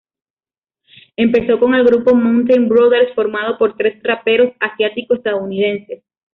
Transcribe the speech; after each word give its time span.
Empezó 1.15 1.59
con 1.59 1.75
el 1.75 1.85
grupo 1.85 2.15
Mountain 2.15 2.67
Brothers, 2.67 3.13
formado 3.13 3.59
por 3.59 3.77
tres 3.77 4.01
raperos 4.01 4.51
asiático-estadounidenses. 4.59 6.01